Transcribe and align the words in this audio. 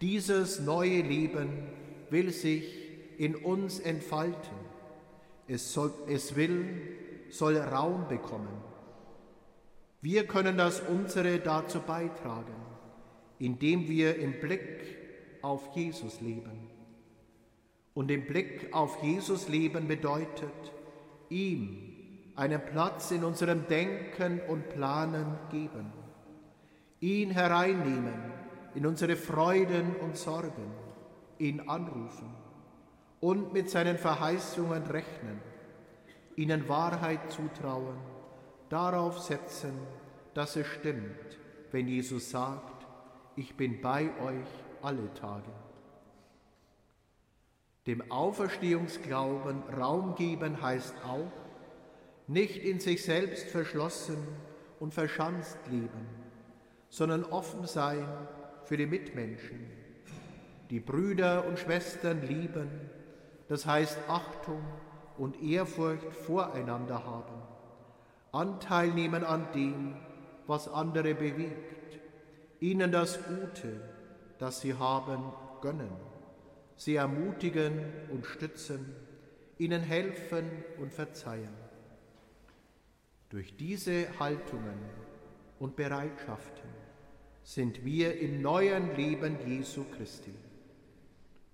Dieses 0.00 0.60
neue 0.60 1.00
Leben 1.00 1.68
will 2.10 2.30
sich 2.30 2.64
in 3.18 3.34
uns 3.34 3.80
entfalten. 3.80 4.56
Es, 5.48 5.72
soll, 5.72 5.92
es 6.08 6.36
will, 6.36 6.66
soll 7.30 7.56
Raum 7.56 8.06
bekommen. 8.08 8.62
Wir 10.02 10.26
können 10.26 10.58
das 10.58 10.80
unsere 10.80 11.38
dazu 11.38 11.80
beitragen, 11.80 12.54
indem 13.38 13.88
wir 13.88 14.16
im 14.16 14.38
Blick 14.40 14.98
auf 15.42 15.74
Jesus 15.74 16.20
leben. 16.20 16.68
Und 17.94 18.10
im 18.10 18.26
Blick 18.26 18.68
auf 18.72 19.02
Jesus 19.02 19.48
leben 19.48 19.88
bedeutet, 19.88 20.72
ihm 21.30 21.96
einen 22.34 22.60
Platz 22.60 23.10
in 23.10 23.24
unserem 23.24 23.66
Denken 23.66 24.40
und 24.46 24.68
Planen 24.68 25.38
geben, 25.50 25.90
ihn 27.00 27.30
hereinnehmen 27.30 28.35
in 28.76 28.84
unsere 28.84 29.16
Freuden 29.16 29.96
und 29.96 30.18
Sorgen, 30.18 30.70
ihn 31.38 31.60
anrufen 31.60 32.28
und 33.20 33.54
mit 33.54 33.70
seinen 33.70 33.96
Verheißungen 33.96 34.82
rechnen, 34.84 35.40
ihnen 36.36 36.68
Wahrheit 36.68 37.32
zutrauen, 37.32 37.96
darauf 38.68 39.18
setzen, 39.18 39.72
dass 40.34 40.56
es 40.56 40.66
stimmt, 40.66 41.38
wenn 41.72 41.88
Jesus 41.88 42.30
sagt, 42.30 42.86
ich 43.34 43.56
bin 43.56 43.80
bei 43.80 44.10
euch 44.20 44.46
alle 44.82 45.12
Tage. 45.14 45.50
Dem 47.86 48.10
Auferstehungsglauben 48.10 49.62
Raum 49.74 50.16
geben 50.16 50.60
heißt 50.60 50.96
auch, 51.02 51.32
nicht 52.26 52.58
in 52.58 52.78
sich 52.80 53.02
selbst 53.02 53.48
verschlossen 53.48 54.18
und 54.80 54.92
verschanzt 54.92 55.58
leben, 55.70 56.06
sondern 56.90 57.24
offen 57.24 57.66
sein 57.66 58.06
für 58.66 58.76
die 58.76 58.86
Mitmenschen, 58.86 59.70
die 60.70 60.80
Brüder 60.80 61.46
und 61.46 61.58
Schwestern 61.58 62.26
lieben, 62.26 62.68
das 63.48 63.64
heißt 63.64 63.96
Achtung 64.08 64.62
und 65.16 65.40
Ehrfurcht 65.40 66.12
voreinander 66.12 67.04
haben, 67.04 67.42
Anteil 68.32 68.88
nehmen 68.88 69.24
an 69.24 69.46
dem, 69.54 69.96
was 70.48 70.68
andere 70.68 71.14
bewegt, 71.14 72.00
ihnen 72.60 72.90
das 72.90 73.18
Gute, 73.24 73.80
das 74.38 74.60
sie 74.60 74.74
haben, 74.74 75.32
gönnen, 75.62 75.92
sie 76.74 76.96
ermutigen 76.96 77.84
und 78.10 78.26
stützen, 78.26 78.94
ihnen 79.58 79.80
helfen 79.80 80.50
und 80.78 80.92
verzeihen. 80.92 81.54
Durch 83.30 83.56
diese 83.56 84.06
Haltungen 84.18 84.78
und 85.58 85.76
Bereitschaften 85.76 86.75
sind 87.46 87.84
wir 87.84 88.18
im 88.18 88.42
neuen 88.42 88.96
Leben 88.96 89.36
Jesu 89.46 89.84
Christi 89.96 90.34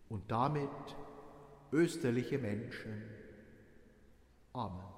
und 0.09 0.23
damit 0.31 0.71
österliche 1.71 2.39
Menschen. 2.39 3.03
Amen. 4.55 4.92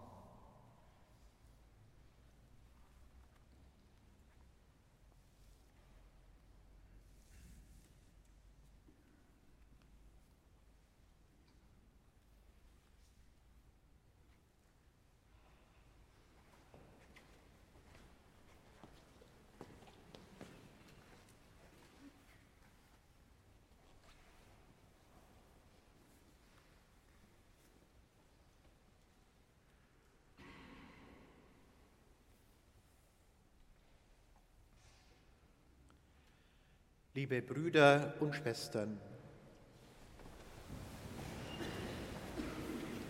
Liebe 37.17 37.41
Brüder 37.43 38.13
und 38.19 38.35
Schwestern. 38.35 38.99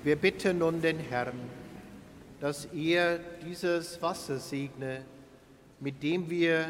Wir 0.03 0.17
bitten 0.17 0.59
nun 0.59 0.83
den 0.83 0.99
Herrn, 0.99 1.41
dass 2.39 2.67
er 2.67 3.19
dieses 3.47 4.03
Wasser 4.03 4.39
segne, 4.39 5.07
mit 5.81 6.03
dem 6.03 6.29
wir 6.29 6.67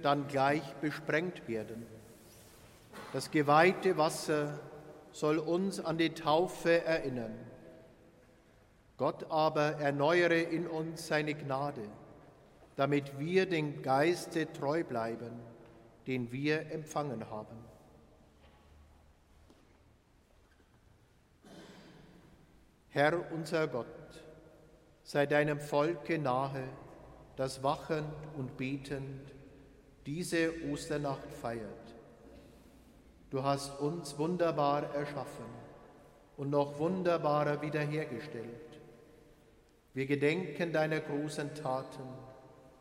dann 0.00 0.28
gleich 0.28 0.62
besprengt 0.80 1.46
werden. 1.46 1.86
Das 3.12 3.30
geweihte 3.30 3.98
Wasser 3.98 4.58
soll 5.12 5.36
uns 5.36 5.80
an 5.80 5.98
die 5.98 6.14
Taufe 6.14 6.86
erinnern. 6.86 7.34
Gott 8.96 9.30
aber 9.30 9.72
erneuere 9.72 10.40
in 10.40 10.66
uns 10.66 11.06
seine 11.06 11.34
Gnade, 11.34 11.86
damit 12.76 13.18
wir 13.18 13.44
dem 13.44 13.82
Geiste 13.82 14.50
treu 14.50 14.84
bleiben 14.84 15.47
den 16.08 16.32
wir 16.32 16.72
empfangen 16.72 17.28
haben. 17.28 17.54
Herr 22.88 23.30
unser 23.30 23.68
Gott, 23.68 23.86
sei 25.02 25.26
deinem 25.26 25.60
Volke 25.60 26.18
nahe, 26.18 26.66
das 27.36 27.62
wachend 27.62 28.08
und 28.38 28.56
betend 28.56 29.34
diese 30.06 30.50
Osternacht 30.72 31.30
feiert. 31.30 31.94
Du 33.28 33.42
hast 33.42 33.78
uns 33.78 34.16
wunderbar 34.16 34.94
erschaffen 34.94 35.44
und 36.38 36.48
noch 36.48 36.78
wunderbarer 36.78 37.60
wiederhergestellt. 37.60 38.80
Wir 39.92 40.06
gedenken 40.06 40.72
deiner 40.72 41.00
großen 41.00 41.54
Taten 41.54 42.08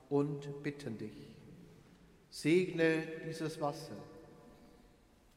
und 0.07 0.63
bitten 0.63 0.97
dich 0.97 1.36
Segne 2.29 3.03
dieses 3.25 3.59
Wasser, 3.61 3.95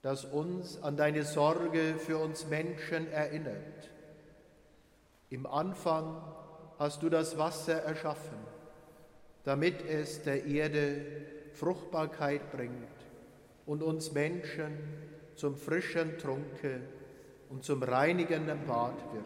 das 0.02 0.24
uns 0.24 0.82
an 0.82 0.96
deine 0.96 1.24
Sorge 1.24 1.94
für 1.98 2.18
uns 2.18 2.46
Menschen 2.46 3.10
erinnert. 3.12 3.90
Im 5.30 5.46
Anfang 5.46 6.20
hast 6.78 7.02
du 7.02 7.08
das 7.08 7.38
Wasser 7.38 7.82
erschaffen, 7.82 8.38
damit 9.44 9.86
es 9.86 10.22
der 10.22 10.44
Erde 10.44 11.04
Fruchtbarkeit 11.52 12.50
bringt 12.50 12.88
und 13.66 13.82
uns 13.82 14.12
Menschen 14.12 14.78
zum 15.36 15.56
frischen 15.56 16.18
Trunke 16.18 16.80
und 17.48 17.64
zum 17.64 17.82
reinigenden 17.82 18.66
Bad 18.66 18.96
wird. 19.12 19.24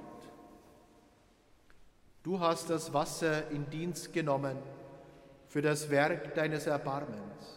Du 2.22 2.40
hast 2.40 2.70
das 2.70 2.92
Wasser 2.94 3.50
in 3.50 3.68
Dienst 3.68 4.12
genommen 4.12 4.56
für 5.46 5.62
das 5.62 5.90
Werk 5.90 6.34
deines 6.34 6.66
Erbarmens. 6.66 7.53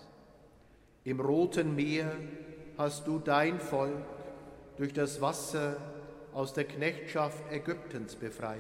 Im 1.08 1.22
Roten 1.22 1.74
Meer 1.74 2.12
hast 2.78 3.08
du 3.08 3.18
dein 3.20 3.62
Volk 3.62 4.04
durch 4.76 4.92
das 4.92 5.22
Wasser 5.22 5.78
aus 6.34 6.52
der 6.52 6.66
Knechtschaft 6.66 7.50
Ägyptens 7.50 8.14
befreit. 8.14 8.60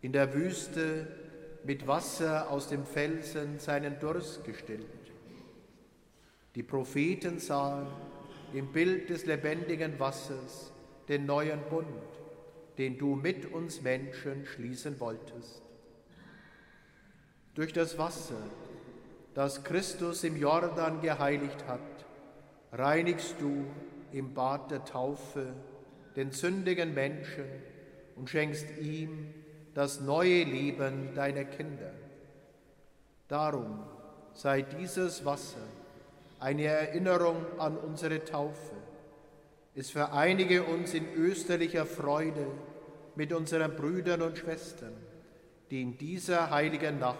In 0.00 0.12
der 0.12 0.32
Wüste 0.32 1.06
mit 1.62 1.86
Wasser 1.86 2.50
aus 2.50 2.68
dem 2.68 2.86
Felsen 2.86 3.58
seinen 3.58 4.00
Durst 4.00 4.44
gestillt. 4.44 4.86
Die 6.54 6.62
Propheten 6.62 7.38
sahen 7.38 7.88
im 8.54 8.72
Bild 8.72 9.10
des 9.10 9.26
lebendigen 9.26 10.00
Wassers 10.00 10.72
den 11.06 11.26
neuen 11.26 11.60
Bund, 11.68 11.86
den 12.78 12.96
du 12.96 13.14
mit 13.14 13.52
uns 13.52 13.82
Menschen 13.82 14.46
schließen 14.46 14.98
wolltest. 15.00 15.60
Durch 17.54 17.74
das 17.74 17.98
Wasser, 17.98 18.42
das 19.40 19.64
Christus 19.64 20.22
im 20.22 20.36
Jordan 20.36 21.00
geheiligt 21.00 21.66
hat, 21.66 21.80
reinigst 22.72 23.36
du 23.40 23.64
im 24.12 24.34
Bad 24.34 24.70
der 24.70 24.84
Taufe 24.84 25.54
den 26.14 26.30
sündigen 26.30 26.92
Menschen 26.92 27.46
und 28.16 28.28
schenkst 28.28 28.66
ihm 28.78 29.32
das 29.72 30.02
neue 30.02 30.44
Leben 30.44 31.14
deiner 31.14 31.44
Kinder. 31.44 31.90
Darum 33.28 33.82
sei 34.34 34.60
dieses 34.60 35.24
Wasser 35.24 35.66
eine 36.38 36.64
Erinnerung 36.64 37.42
an 37.58 37.78
unsere 37.78 38.22
Taufe. 38.22 38.76
Es 39.74 39.90
vereinige 39.90 40.64
uns 40.64 40.92
in 40.92 41.10
österlicher 41.14 41.86
Freude 41.86 42.46
mit 43.16 43.32
unseren 43.32 43.74
Brüdern 43.74 44.20
und 44.20 44.36
Schwestern, 44.36 44.92
die 45.70 45.80
in 45.80 45.96
dieser 45.96 46.50
heiligen 46.50 46.98
Nacht 46.98 47.16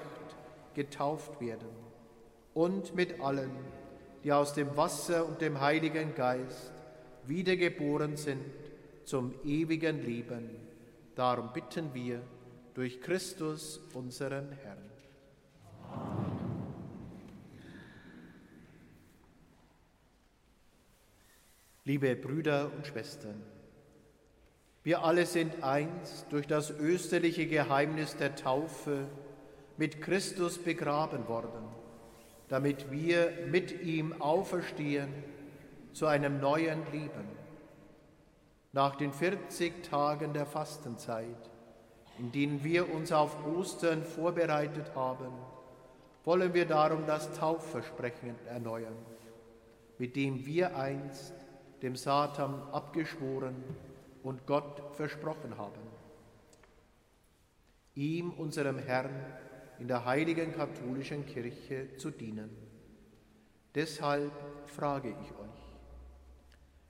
getauft 0.75 1.41
werden 1.41 1.80
und 2.61 2.95
mit 2.95 3.23
allen, 3.23 3.57
die 4.23 4.33
aus 4.33 4.53
dem 4.53 4.77
Wasser 4.77 5.25
und 5.27 5.41
dem 5.41 5.63
Heiligen 5.63 6.15
Geist 6.15 6.75
wiedergeboren 7.25 8.19
sind 8.19 8.45
zum 9.07 9.33
ewigen 9.47 10.05
Leben. 10.05 10.51
Darum 11.15 11.55
bitten 11.55 11.95
wir 11.95 12.21
durch 12.75 13.01
Christus 13.01 13.81
unseren 13.95 14.53
Herrn. 14.53 14.91
Liebe 21.87 22.15
Brüder 22.15 22.71
und 22.77 22.87
Schwestern, 22.87 23.41
wir 24.83 25.03
alle 25.03 25.25
sind 25.25 25.63
eins 25.63 26.27
durch 26.29 26.47
das 26.47 26.69
österliche 26.69 27.47
Geheimnis 27.47 28.19
der 28.19 28.37
Taufe 28.37 29.09
mit 29.79 30.03
Christus 30.03 30.59
begraben 30.59 31.27
worden, 31.27 31.80
damit 32.51 32.91
wir 32.91 33.33
mit 33.47 33.81
ihm 33.83 34.21
auferstehen 34.21 35.09
zu 35.93 36.07
einem 36.07 36.41
neuen 36.41 36.83
Leben. 36.91 37.29
Nach 38.73 38.97
den 38.97 39.13
40 39.13 39.85
Tagen 39.85 40.33
der 40.33 40.47
Fastenzeit, 40.47 41.51
in 42.19 42.33
denen 42.33 42.63
wir 42.65 42.93
uns 42.93 43.13
auf 43.13 43.47
Ostern 43.47 44.05
vorbereitet 44.05 44.95
haben, 44.97 45.33
wollen 46.25 46.53
wir 46.53 46.67
darum 46.67 47.07
das 47.07 47.33
Taufversprechen 47.39 48.35
erneuern, 48.49 48.97
mit 49.99 50.17
dem 50.17 50.45
wir 50.45 50.77
einst 50.77 51.33
dem 51.83 51.95
Satan 51.95 52.63
abgeschworen 52.73 53.63
und 54.25 54.45
Gott 54.47 54.83
versprochen 54.97 55.57
haben. 55.57 55.81
Ihm, 57.95 58.31
unserem 58.31 58.79
Herrn, 58.79 59.15
in 59.81 59.89
der 59.89 60.05
heiligen 60.05 60.53
katholischen 60.55 61.25
Kirche 61.27 61.97
zu 61.97 62.11
dienen. 62.11 62.51
Deshalb 63.75 64.33
frage 64.67 65.09
ich 65.09 65.31
euch, 65.39 65.77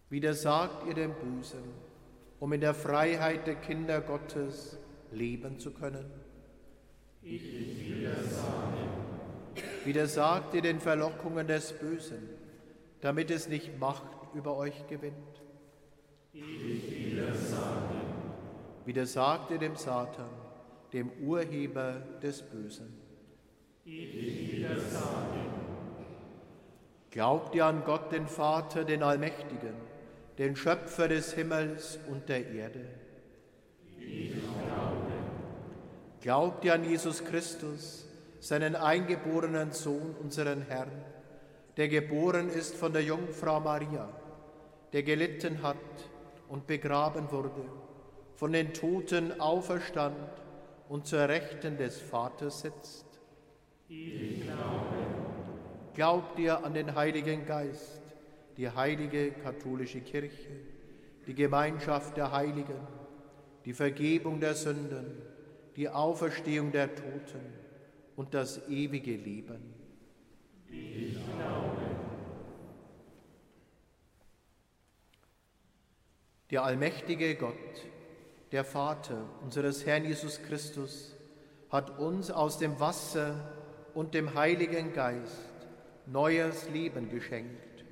widersagt 0.09 0.87
ihr 0.89 0.95
dem 0.95 1.15
Bösen, 1.15 1.63
um 2.41 2.53
in 2.53 2.61
der 2.61 2.75
Freiheit 2.75 3.47
der 3.47 3.55
Kinder 3.55 4.01
Gottes 4.01 4.79
leben 5.13 5.59
zu 5.59 5.73
können? 5.73 6.11
Ich 7.23 7.43
widersage. 7.87 8.89
Widersagt 9.85 10.55
ihr 10.55 10.63
den 10.63 10.81
Verlockungen 10.81 11.47
des 11.47 11.73
Bösen, 11.73 12.29
damit 13.01 13.31
es 13.31 13.49
nicht 13.49 13.79
Macht 13.79 14.35
über 14.35 14.57
euch 14.57 14.87
gewinnt? 14.89 15.43
Ich 16.33 17.13
widersage. 17.13 18.01
Widersagt 18.85 19.51
ihr 19.51 19.59
dem 19.59 19.77
Satan, 19.77 20.31
dem 20.93 21.11
Urheber 21.23 22.03
des 22.23 22.43
Bösen? 22.43 22.97
Glaubt 27.11 27.55
ihr 27.55 27.67
an 27.67 27.83
Gott, 27.85 28.13
den 28.13 28.27
Vater, 28.27 28.85
den 28.85 29.03
Allmächtigen, 29.03 29.75
den 30.39 30.55
Schöpfer 30.55 31.09
des 31.09 31.33
Himmels 31.33 31.99
und 32.09 32.29
der 32.29 32.49
Erde? 32.49 32.85
Glaubt 36.21 36.65
ihr 36.65 36.75
an 36.75 36.85
Jesus 36.85 37.25
Christus, 37.25 38.07
seinen 38.41 38.77
eingeborenen 38.77 39.73
Sohn, 39.73 40.15
unseren 40.23 40.63
Herrn, 40.63 40.91
der 41.77 41.89
geboren 41.89 42.49
ist 42.49 42.77
von 42.77 42.93
der 42.93 43.03
Jungfrau 43.03 43.61
Maria, 43.61 44.09
der 44.93 45.03
gelitten 45.03 45.63
hat 45.63 45.77
und 46.49 46.67
begraben 46.67 47.31
wurde, 47.31 47.65
von 48.35 48.53
den 48.53 48.73
Toten 48.73 49.41
auferstand 49.41 50.17
und 50.91 51.07
zur 51.07 51.29
Rechten 51.29 51.77
des 51.77 52.01
Vaters 52.01 52.63
sitzt? 52.63 53.07
Ich 53.89 54.43
glaube. 54.43 54.97
Glaubt 55.95 56.39
ihr 56.39 56.65
an 56.65 56.75
den 56.75 56.97
Heiligen 56.97 57.47
Geist, 57.47 58.01
die 58.57 58.69
heilige 58.69 59.31
katholische 59.31 60.01
Kirche, 60.01 60.51
die 61.29 61.35
Gemeinschaft 61.35 62.17
der 62.17 62.33
Heiligen, 62.33 62.81
die 63.65 63.73
Vergebung 63.73 64.41
der 64.41 64.55
Sünden, 64.55 65.23
die 65.77 65.89
Auferstehung 65.89 66.73
der 66.73 66.93
Toten 66.93 67.53
und 68.17 68.35
das 68.35 68.69
ewige 68.69 69.15
Leben? 69.15 69.73
Ich 70.69 71.15
glaube. 71.15 71.83
Der 76.51 76.65
allmächtige 76.65 77.37
Gott, 77.37 77.55
der 78.53 78.65
Vater 78.65 79.25
unseres 79.43 79.87
Herrn 79.87 80.05
Jesus 80.05 80.43
Christus, 80.43 81.15
hat 81.71 81.99
uns 81.99 82.31
aus 82.31 82.59
dem 82.59 82.81
Wasser 82.81 83.35
und 83.95 84.15
dem 84.15 84.35
Heiligen 84.35 84.93
Geist 84.93 85.51
neues 86.07 86.69
Leben 86.71 87.09
geschenkt 87.09 87.85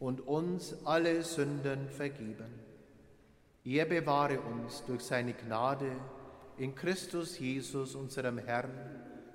und 0.00 0.20
uns 0.20 0.74
alle 0.84 1.22
Sünden 1.22 1.88
vergeben. 1.88 2.52
Er 3.64 3.84
bewahre 3.84 4.40
uns 4.40 4.84
durch 4.86 5.02
seine 5.02 5.34
Gnade 5.34 5.92
in 6.58 6.74
Christus 6.74 7.38
Jesus, 7.38 7.94
unserem 7.94 8.38
Herrn, 8.38 8.70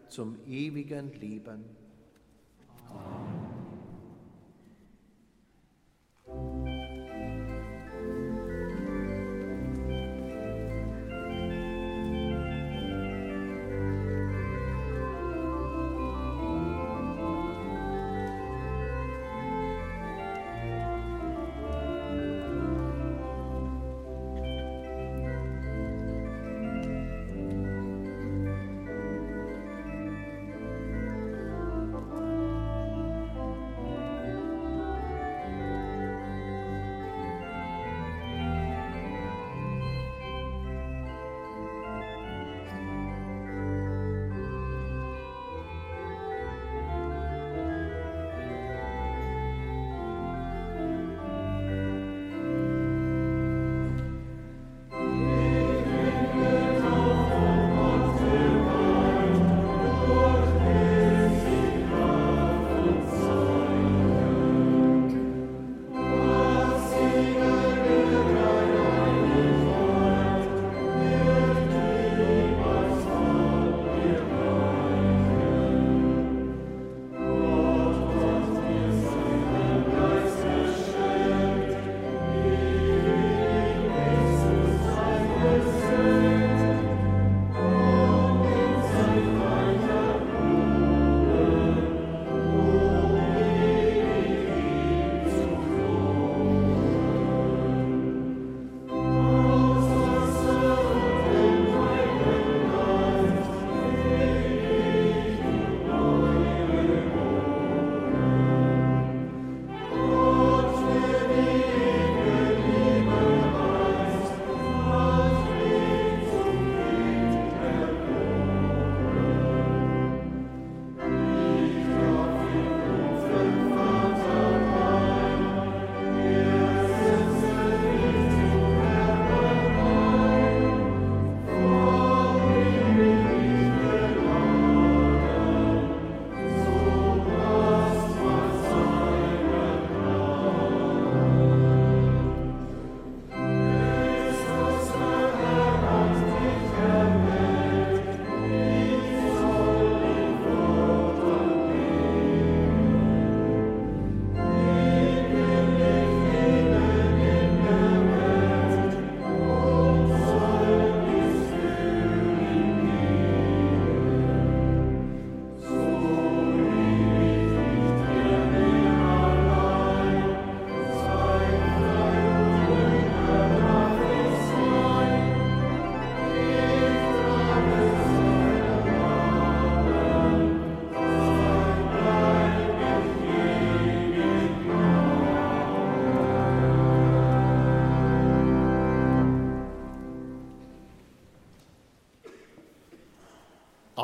zum 0.10 0.38
ewigen 0.46 1.14
Leben. 1.14 1.64
Amen. 2.90 3.47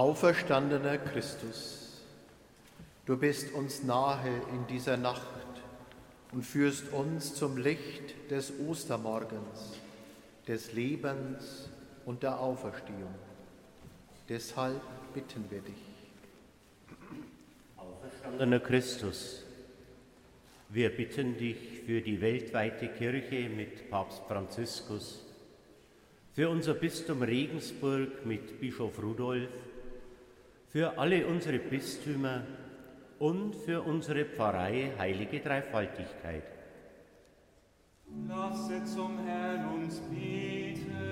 Auferstandener 0.03 0.97
Christus, 0.97 2.01
du 3.05 3.15
bist 3.15 3.53
uns 3.53 3.83
nahe 3.83 4.41
in 4.51 4.67
dieser 4.67 4.97
Nacht 4.97 5.23
und 6.33 6.43
führst 6.43 6.91
uns 6.91 7.35
zum 7.35 7.55
Licht 7.55 8.13
des 8.29 8.51
Ostermorgens, 8.67 9.79
des 10.45 10.73
Lebens 10.73 11.69
und 12.05 12.21
der 12.21 12.37
Auferstehung. 12.37 13.15
Deshalb 14.27 14.81
bitten 15.13 15.45
wir 15.49 15.61
dich. 15.61 15.85
Auferstandener 17.77 18.59
Christus, 18.59 19.45
wir 20.67 20.89
bitten 20.89 21.37
dich 21.37 21.79
für 21.85 22.01
die 22.01 22.19
weltweite 22.19 22.89
Kirche 22.89 23.47
mit 23.47 23.89
Papst 23.89 24.21
Franziskus, 24.27 25.23
für 26.33 26.49
unser 26.49 26.73
Bistum 26.73 27.21
Regensburg 27.21 28.25
mit 28.25 28.59
Bischof 28.59 29.01
Rudolf, 29.01 29.47
für 30.73 30.97
alle 30.97 31.27
unsere 31.27 31.59
Bistümer 31.59 32.41
und 33.19 33.55
für 33.55 33.83
unsere 33.83 34.25
Pfarrei 34.25 34.91
Heilige 34.97 35.39
Dreifaltigkeit. 35.39 36.45
Lasset 38.27 38.87
zum 38.87 39.19
Herrn 39.23 39.69
uns 39.75 40.01
beten. 40.09 41.03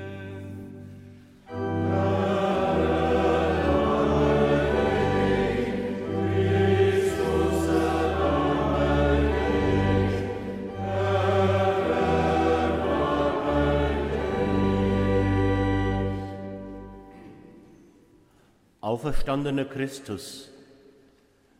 Auferstandener 18.82 19.66
Christus, 19.66 20.50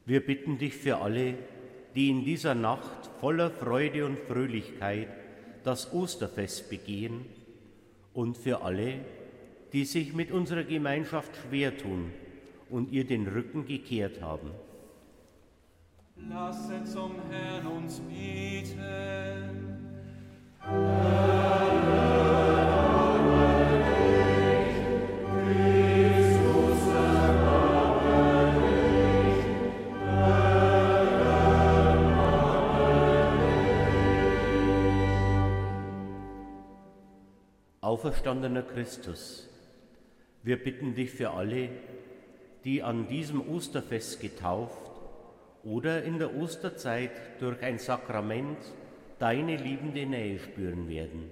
wir 0.08 0.26
bitten 0.26 0.58
dich 0.58 0.74
für 0.76 0.98
alle, 0.98 1.36
die 1.94 2.10
in 2.10 2.26
dieser 2.26 2.56
Nacht 2.56 3.12
voller 3.20 3.52
Freude 3.52 4.08
und 4.08 4.18
Fröhlichkeit 4.18 5.08
das 5.64 5.94
Osterfest 5.94 6.72
begehen 6.72 7.28
und 8.16 8.40
für 8.40 8.64
alle, 8.64 9.06
die 9.72 9.86
sich 9.86 10.14
mit 10.16 10.32
unserer 10.32 10.64
Gemeinschaft 10.64 11.32
schwer 11.36 11.78
tun 11.78 12.12
und 12.72 12.92
ihr 12.92 13.06
den 13.06 13.28
Rücken 13.28 13.68
gekehrt 13.68 14.20
haben. 14.24 14.50
Lasset 16.28 16.88
zum 16.88 17.22
Herrn 17.30 17.68
uns 17.68 18.00
beten. 18.00 19.62
Auferstandener 38.02 38.64
Christus, 38.64 39.48
wir 40.42 40.58
bitten 40.64 40.96
dich 40.96 41.12
für 41.12 41.30
alle, 41.30 41.70
die 42.66 42.82
an 42.82 43.08
diesem 43.08 43.48
Osterfest 43.48 44.20
getauft 44.20 44.90
oder 45.64 46.02
in 46.02 46.18
der 46.18 46.36
Osterzeit 46.36 47.12
durch 47.40 47.62
ein 47.62 47.78
Sakrament 47.78 48.58
deine 49.20 49.56
liebende 49.56 50.08
Nähe 50.08 50.40
spüren 50.40 50.90
werden, 50.90 51.30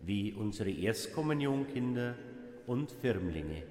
wie 0.00 0.32
unsere 0.32 0.72
Erstkommunionkinder 0.72 2.16
und 2.66 2.90
Firmlinge. 2.90 3.62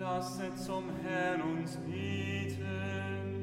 Lasset 0.00 0.58
zum 0.58 0.96
Herrn 1.04 1.42
uns 1.42 1.76
beten. 1.76 3.38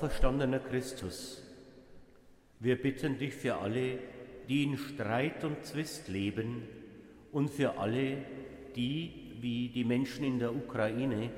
Auferstandener 0.00 0.60
Christus, 0.60 1.42
wir 2.58 2.80
bitten 2.80 3.18
dich 3.18 3.34
für 3.34 3.56
alle, 3.56 3.98
die 4.48 4.62
in 4.62 4.78
Streit 4.78 5.44
und 5.44 5.62
Zwist 5.66 6.08
leben 6.08 6.62
und 7.32 7.50
für 7.50 7.76
alle, 7.76 8.16
die, 8.74 9.34
wie 9.42 9.68
die 9.68 9.84
Menschen 9.84 10.24
in 10.24 10.38
der 10.38 10.54
Ukraine, 10.54 11.28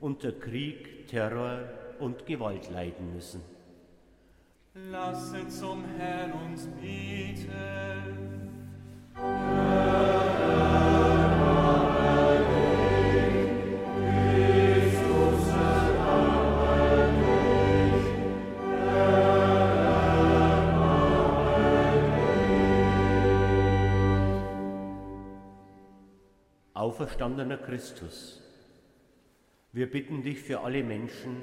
unter 0.00 0.32
Krieg, 0.32 1.06
Terror 1.06 1.68
und 2.00 2.26
Gewalt 2.26 2.68
leiden 2.68 3.14
müssen. 3.14 3.40
Lasset 4.90 5.52
zum 5.52 5.84
Herrn 5.96 6.32
uns 6.32 6.66
beten. 6.80 7.54
Auferstandener 27.14 27.58
Christus, 27.58 28.42
wir 29.72 29.88
bitten 29.88 30.24
dich 30.24 30.40
für 30.40 30.62
alle 30.62 30.82
Menschen, 30.82 31.42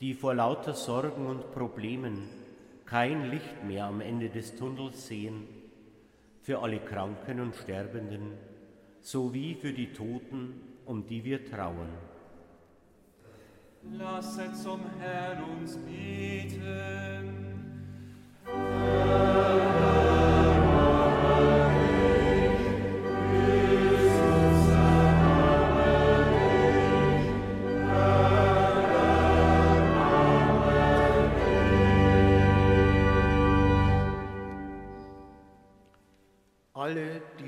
die 0.00 0.12
vor 0.12 0.34
lauter 0.34 0.74
Sorgen 0.74 1.26
und 1.26 1.52
Problemen 1.52 2.28
kein 2.84 3.30
Licht 3.30 3.62
mehr 3.64 3.84
am 3.84 4.00
Ende 4.00 4.28
des 4.28 4.56
Tunnels 4.56 5.06
sehen, 5.06 5.46
für 6.42 6.58
alle 6.58 6.80
Kranken 6.80 7.38
und 7.38 7.54
Sterbenden, 7.54 8.32
sowie 9.00 9.54
für 9.54 9.72
die 9.72 9.92
Toten, 9.92 10.60
um 10.84 11.06
die 11.06 11.22
wir 11.22 11.48
trauern. 11.48 11.92
Lasset 13.92 14.56
zum 14.56 14.80
Herrn 14.98 15.44
uns 15.44 15.76
beten. 15.76 17.38
Alle 18.46 19.97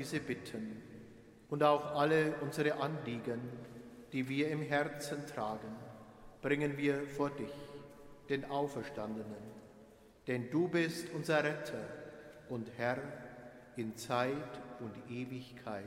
diese 0.01 0.19
Bitten 0.19 0.81
und 1.49 1.61
auch 1.61 1.95
alle 1.95 2.33
unsere 2.41 2.73
Anliegen, 2.81 3.39
die 4.11 4.27
wir 4.27 4.49
im 4.49 4.63
Herzen 4.63 5.27
tragen, 5.27 5.75
bringen 6.41 6.75
wir 6.75 7.03
vor 7.03 7.29
dich, 7.29 7.53
den 8.27 8.45
Auferstandenen. 8.45 9.51
Denn 10.25 10.49
du 10.49 10.67
bist 10.67 11.13
unser 11.13 11.43
Retter 11.43 11.85
und 12.49 12.67
Herr 12.77 12.97
in 13.75 13.95
Zeit 13.95 14.59
und 14.79 15.11
Ewigkeit. 15.11 15.85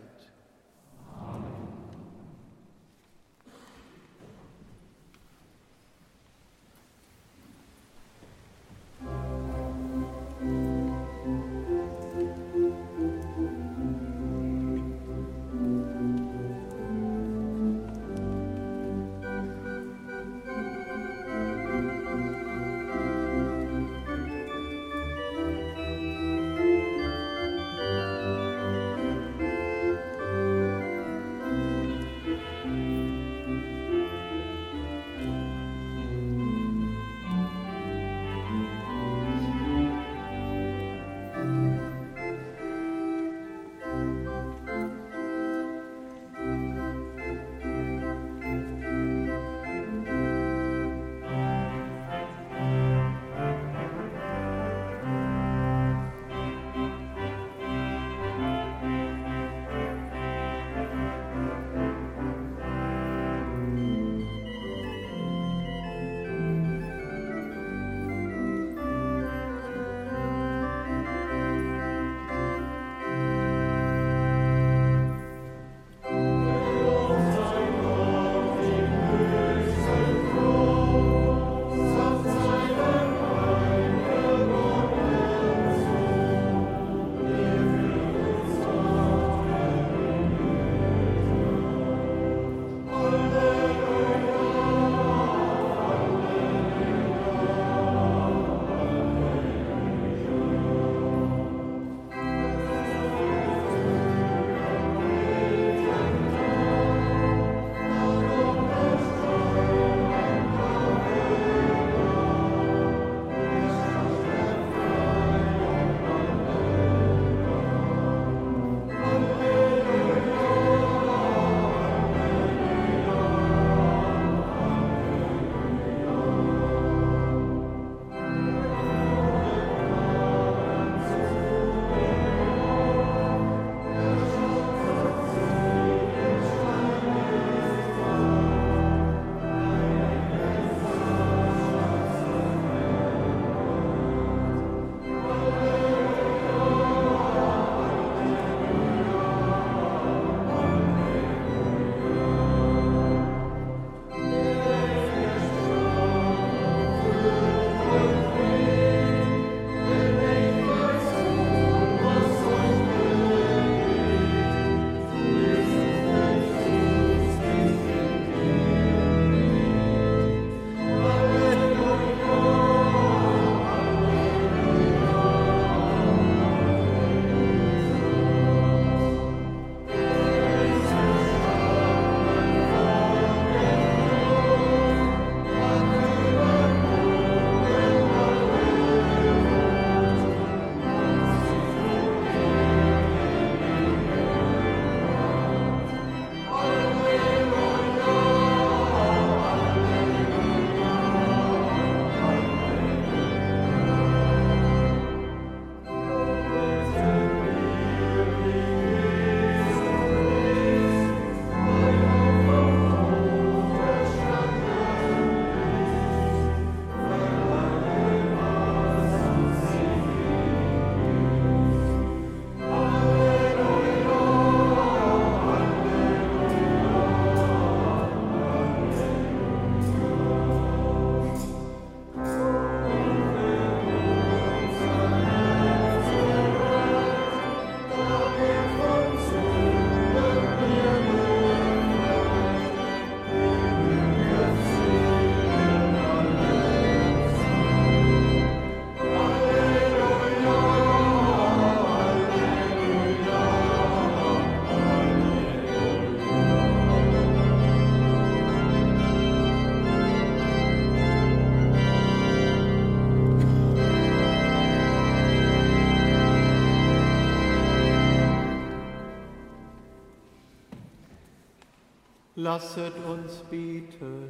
Lasset 272.45 272.93
uns 273.09 273.37
bieten. 273.50 274.28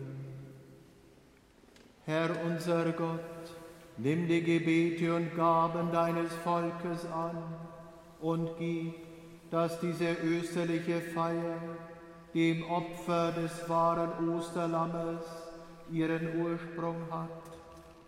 Herr 2.05 2.31
unser 2.47 2.93
Gott, 2.93 3.45
nimm 3.97 4.29
die 4.29 4.41
Gebete 4.41 5.13
und 5.17 5.35
Gaben 5.35 5.91
deines 5.91 6.33
Volkes 6.45 7.07
an 7.07 7.37
und 8.21 8.51
gib, 8.57 8.95
dass 9.51 9.81
diese 9.81 10.13
österliche 10.23 11.01
Feier 11.01 11.59
dem 12.35 12.63
Opfer 12.71 13.33
des 13.33 13.69
wahren 13.69 14.29
Osterlammes 14.29 15.25
ihren 15.91 16.41
Ursprung 16.41 17.09
hat, 17.11 17.51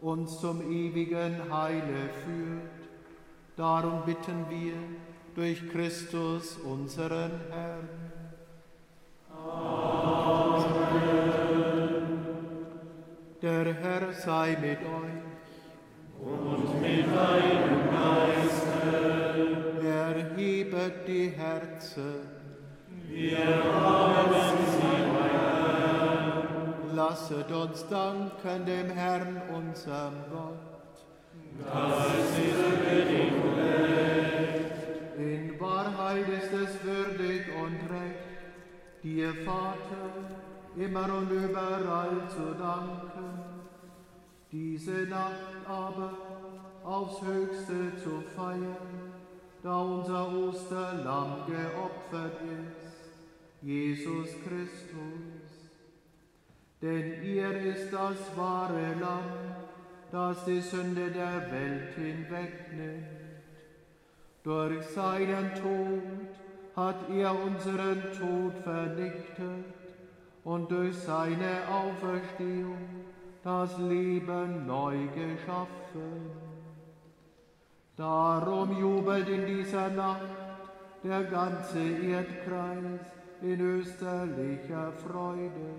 uns 0.01 0.39
zum 0.41 0.71
ewigen 0.71 1.53
Heile 1.53 2.11
führt. 2.25 2.89
Darum 3.57 4.05
bitten 4.05 4.47
wir 4.51 4.75
durch 5.35 5.69
Christus 5.69 6.59
unseren 6.59 7.33
Herrn. 7.51 7.89
Amen. 9.35 9.86
Der 13.43 13.75
Herr 13.75 14.13
sei 14.15 14.57
mit 14.61 14.79
euch. 14.81 15.27
Und 16.19 16.81
mit 16.81 17.07
deinem 17.07 17.91
Geiste. 17.91 18.81
Erhebet 19.87 21.07
die 21.07 21.29
Herzen. 21.29 22.15
Wir 23.09 23.47
haben 23.75 24.35
sie, 24.73 24.97
Herr. 25.21 26.45
Lasset 26.95 27.53
uns 27.53 27.87
danken 27.89 28.65
dem 28.65 28.91
Herrn, 28.91 29.43
unserem 29.55 30.15
Gott. 30.31 31.05
Das 31.63 32.07
ist 32.17 32.59
recht. 32.87 33.37
In 35.19 35.61
Wahrheit 35.61 36.29
ist 36.29 36.53
es 36.53 36.85
würdig 36.85 37.47
und 37.63 37.81
recht, 37.91 39.03
dir, 39.03 39.35
Vater, 39.45 40.36
immer 40.77 41.13
und 41.15 41.31
überall 41.31 42.29
zu 42.29 42.55
danken, 42.59 43.41
diese 44.53 45.07
Nacht 45.09 45.67
aber 45.67 46.13
aufs 46.85 47.23
Höchste 47.23 47.97
zu 48.03 48.23
feiern, 48.35 49.13
da 49.63 49.81
unser 49.81 50.29
Osterlamm 50.33 51.47
geopfert 51.47 52.41
ist, 52.43 53.11
Jesus 53.63 54.29
Christus. 54.45 55.57
Denn 56.83 57.23
ihr 57.23 57.51
ist 57.51 57.91
das 57.93 58.37
wahre 58.37 58.95
Lamm, 59.01 59.57
das 60.13 60.45
die 60.45 60.61
Sünde 60.61 61.11
der 61.11 61.51
Welt 61.51 61.95
hinwegnimmt. 61.95 63.07
Durch 64.45 64.87
seinen 64.87 65.55
Tod 65.55 66.29
hat 66.77 67.11
er 67.11 67.35
unseren 67.35 68.03
Tod 68.13 68.53
vernichtet 68.63 69.86
und 70.47 70.71
durch 70.71 70.97
seine 70.97 71.59
Auferstehung 71.69 72.79
das 73.43 73.77
Leben 73.79 74.65
neu 74.65 74.97
geschaffen. 75.09 76.31
Darum 77.97 78.79
jubelt 78.79 79.29
in 79.29 79.45
dieser 79.45 79.89
Nacht 79.89 80.37
der 81.03 81.25
ganze 81.25 81.81
Erdkreis 81.81 83.01
in 83.43 83.61
österlicher 83.61 84.93
Freude. 84.93 85.75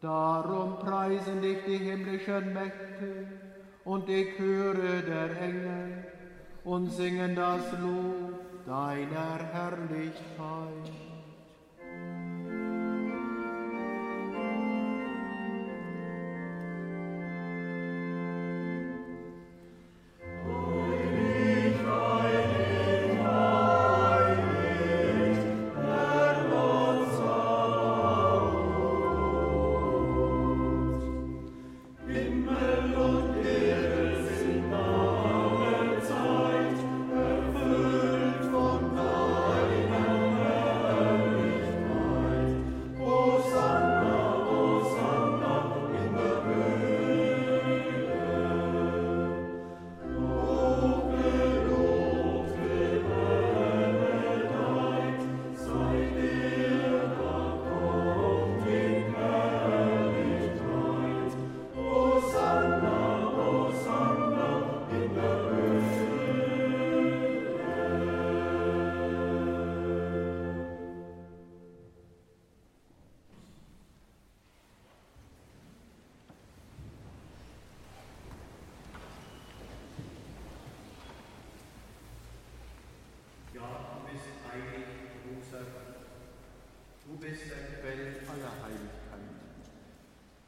Darum 0.00 0.78
preisen 0.78 1.42
dich 1.42 1.58
die 1.66 1.76
himmlischen 1.76 2.54
Mächte 2.54 3.26
und 3.84 4.08
die 4.08 4.32
Chöre 4.34 5.02
der 5.02 5.42
Engel 5.42 6.04
und 6.64 6.90
singen 6.90 7.36
das 7.36 7.70
Lob 7.72 8.64
deiner 8.66 9.38
Herrlichkeit. 9.52 11.01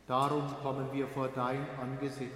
Darum 0.06 0.46
kommen 0.62 0.92
wir 0.92 1.08
vor 1.08 1.28
dein 1.28 1.66
Angesicht 1.80 2.30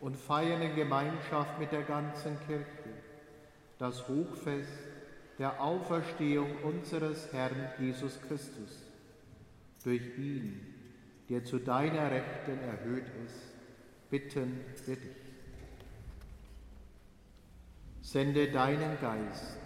und 0.00 0.16
feiern 0.16 0.62
in 0.62 0.74
Gemeinschaft 0.74 1.58
mit 1.58 1.70
der 1.70 1.82
ganzen 1.82 2.36
Kirche 2.46 2.66
das 3.78 4.08
Hochfest 4.08 4.68
der 5.38 5.60
Auferstehung 5.60 6.50
unseres 6.62 7.32
Herrn 7.32 7.70
Jesus 7.78 8.18
Christus. 8.26 8.82
Durch 9.84 10.02
ihn, 10.18 10.74
der 11.28 11.44
zu 11.44 11.58
deiner 11.58 12.10
Rechten 12.10 12.58
erhöht 12.58 13.06
ist, 13.24 14.10
bitten 14.10 14.60
wir 14.86 14.96
dich. 14.96 15.16
Sende 18.02 18.50
deinen 18.50 19.00
Geist 19.00 19.65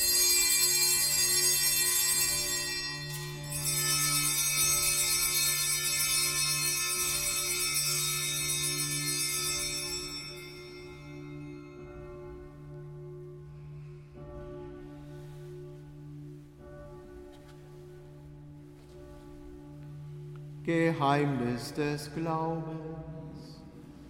Geheimnis 21.01 21.73
des 21.73 22.13
Glaubens. 22.13 23.59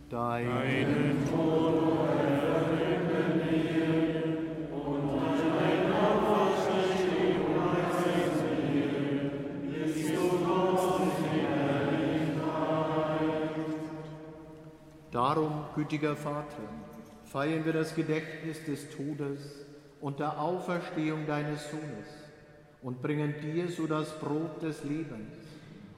Deinen 0.09 1.25
Tod 1.31 2.09
verkünden 2.19 3.41
wir 3.49 4.75
und 4.75 5.07
deine 5.55 5.95
Auferstehung 5.95 7.45
preisen 7.55 8.57
wir, 8.73 9.83
bis 9.85 10.07
du 10.07 10.25
kommst 10.45 10.99
in 10.99 11.47
Herrlichkeit. 11.47 12.35
Darum, 15.11 15.63
gütiger 15.75 16.17
Vater, 16.17 16.67
feiern 17.23 17.63
wir 17.63 17.71
das 17.71 17.95
Gedächtnis 17.95 18.65
des 18.65 18.89
Todes 18.89 19.65
und 20.01 20.19
der 20.19 20.37
Auferstehung 20.41 21.25
deines 21.25 21.71
Sohnes 21.71 22.09
und 22.81 23.01
bringen 23.01 23.33
dir 23.41 23.69
so 23.69 23.87
das 23.87 24.19
Brot 24.19 24.61
des 24.61 24.83
Lebens 24.83 25.50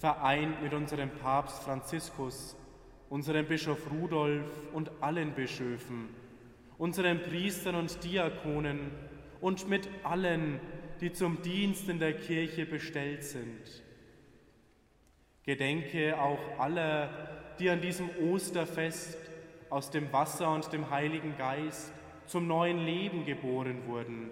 vereint 0.00 0.62
mit 0.62 0.72
unserem 0.72 1.10
Papst 1.10 1.62
Franziskus, 1.62 2.56
unserem 3.10 3.46
Bischof 3.46 3.78
Rudolf 3.92 4.46
und 4.72 4.90
allen 5.02 5.32
Bischöfen, 5.32 6.08
unseren 6.78 7.20
Priestern 7.22 7.74
und 7.74 8.02
Diakonen 8.02 8.92
und 9.42 9.68
mit 9.68 9.90
allen, 10.02 10.58
die 11.02 11.12
zum 11.12 11.42
Dienst 11.42 11.86
in 11.90 11.98
der 11.98 12.14
Kirche 12.14 12.64
bestellt 12.64 13.24
sind. 13.24 13.82
Gedenke 15.44 16.18
auch 16.18 16.58
aller, 16.58 17.10
die 17.58 17.68
an 17.68 17.82
diesem 17.82 18.08
Osterfest 18.32 19.18
aus 19.68 19.90
dem 19.90 20.10
Wasser 20.14 20.50
und 20.50 20.72
dem 20.72 20.88
Heiligen 20.88 21.36
Geist 21.36 21.92
zum 22.24 22.46
neuen 22.46 22.86
Leben 22.86 23.26
geboren 23.26 23.86
wurden, 23.86 24.30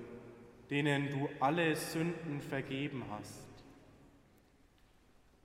denen 0.70 1.10
du 1.10 1.28
alle 1.40 1.76
Sünden 1.76 2.40
vergeben 2.40 3.04
hast. 3.10 3.47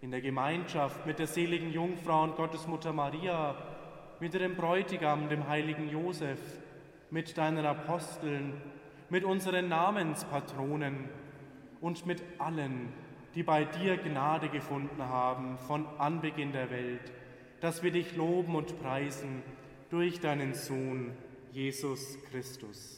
in 0.00 0.10
der 0.10 0.20
Gemeinschaft 0.20 1.06
mit 1.06 1.18
der 1.18 1.26
seligen 1.26 1.72
Jungfrau 1.72 2.22
und 2.22 2.36
Gottesmutter 2.36 2.92
Maria, 2.92 3.56
mit 4.20 4.34
dem 4.34 4.56
Bräutigam, 4.56 5.28
dem 5.28 5.48
heiligen 5.48 5.88
Josef, 5.90 6.38
mit 7.10 7.36
deinen 7.36 7.64
Aposteln, 7.64 8.52
mit 9.10 9.24
unseren 9.24 9.68
Namenspatronen 9.68 11.08
und 11.80 12.06
mit 12.06 12.22
allen, 12.38 12.92
die 13.34 13.42
bei 13.42 13.64
dir 13.64 13.96
Gnade 13.96 14.48
gefunden 14.48 15.02
haben 15.02 15.58
von 15.58 15.86
Anbeginn 15.98 16.52
der 16.52 16.70
Welt, 16.70 17.12
dass 17.60 17.82
wir 17.82 17.90
dich 17.90 18.16
loben 18.16 18.54
und 18.54 18.80
preisen 18.80 19.42
durch 19.90 20.20
deinen 20.20 20.54
Sohn, 20.54 21.12
Jesus 21.52 22.18
Christus. 22.30 22.97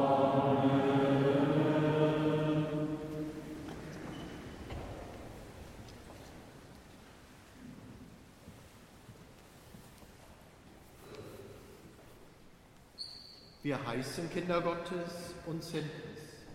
Wir 13.63 13.77
heißen 13.85 14.27
Kinder 14.31 14.59
Gottes 14.59 15.35
und 15.45 15.63
sind 15.63 15.85
es. 15.85 16.45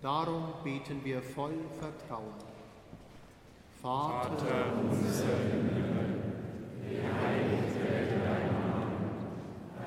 Darum 0.00 0.52
beten 0.62 1.00
wir 1.02 1.20
voll 1.20 1.54
Vertrauen. 1.80 2.34
Vater, 3.82 4.28
Vater 4.28 4.72
unser 4.80 5.24
im 5.24 5.68
Himmel, 5.74 6.22
geheiligt 6.88 7.74
werde 7.82 8.20
dein 8.24 8.46
Name, 8.46 8.86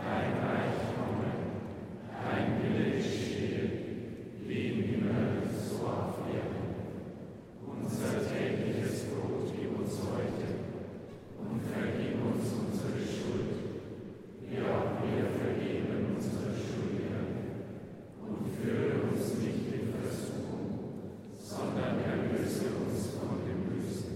dein 0.03 0.33
Reich 0.43 0.79
komme, 0.97 1.31
dein 2.25 2.61
Wille 2.61 2.97
geschehe, 2.97 3.71
wie 4.45 4.67
im 4.67 4.83
Himmel 4.83 5.49
so 5.49 5.87
auf 5.87 6.17
Erden. 6.27 6.75
Unser 7.65 8.27
tägliches 8.27 9.05
Brot 9.05 9.53
gib 9.57 9.79
uns 9.79 9.93
heute 9.93 10.47
und 11.39 11.61
vergib 11.71 12.15
uns 12.21 12.51
unsere 12.51 12.99
Schuld, 12.99 13.55
wie 14.41 14.57
auch 14.59 14.91
wir 15.01 15.25
vergeben 15.39 16.15
unsere 16.15 16.49
führe 18.61 19.01
uns 19.03 19.33
nicht 19.35 19.71
in 19.73 19.93
Versuchung, 19.93 21.13
sondern 21.37 21.99
erlöse 22.03 22.67
uns 22.75 23.07
von 23.17 23.39
dem 23.45 23.63
Bösen. 23.65 24.15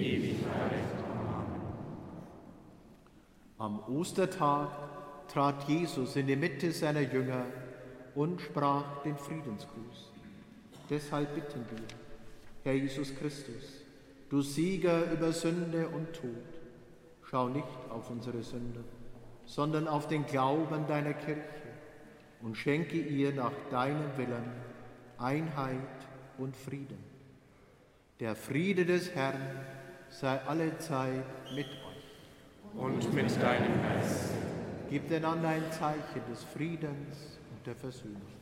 Ewigkeit. 0.00 0.72
Amen. 1.10 1.46
Am 3.58 3.78
Ostertag 3.88 4.68
trat 5.28 5.68
Jesus 5.68 6.16
in 6.16 6.26
die 6.26 6.36
Mitte 6.36 6.72
seiner 6.72 7.00
Jünger 7.02 7.44
und 8.14 8.40
sprach 8.40 9.02
den 9.02 9.16
Friedensgruß. 9.16 10.12
Deshalb 10.88 11.34
bitten 11.34 11.64
wir, 11.70 11.86
Herr 12.64 12.74
Jesus 12.74 13.14
Christus, 13.14 13.84
du 14.28 14.40
Sieger 14.40 15.12
über 15.12 15.32
Sünde 15.32 15.88
und 15.88 16.12
Tod, 16.12 16.60
schau 17.22 17.48
nicht 17.48 17.66
auf 17.90 18.10
unsere 18.10 18.42
Sünde 18.42 18.82
sondern 19.50 19.88
auf 19.88 20.06
den 20.06 20.26
Glauben 20.26 20.86
deiner 20.86 21.12
Kirche 21.12 21.42
und 22.40 22.56
schenke 22.56 22.96
ihr 22.96 23.34
nach 23.34 23.52
deinem 23.70 24.16
Willen 24.16 24.52
Einheit 25.18 25.76
und 26.38 26.56
Frieden. 26.56 26.98
Der 28.20 28.36
Friede 28.36 28.86
des 28.86 29.12
Herrn 29.14 29.40
sei 30.10 30.40
alle 30.46 30.76
Zeit 30.78 31.24
mit 31.54 31.66
euch. 31.66 32.76
Und 32.76 33.14
mit 33.14 33.42
deinem 33.42 33.82
Geist. 33.82 34.30
Gebt 34.90 35.12
einander 35.12 35.48
ein 35.48 35.70
Zeichen 35.70 36.22
des 36.28 36.44
Friedens 36.44 37.38
und 37.50 37.66
der 37.66 37.74
Versöhnung. 37.76 38.39